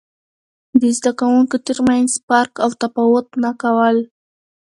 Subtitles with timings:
[0.81, 3.97] د زده کوونکو ترمنځ فرق او تفاوت نه کول.